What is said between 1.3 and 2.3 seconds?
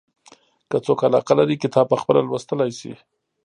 لري کتاب پخپله